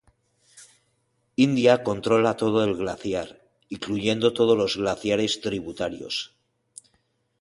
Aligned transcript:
India 1.45 1.75
controla 1.89 2.33
todo 2.35 2.63
el 2.63 2.75
glaciar, 2.75 3.39
incluyendo 3.69 4.33
todos 4.33 4.57
los 4.57 4.77
glaciares 4.77 5.41
tributarios. 5.41 6.35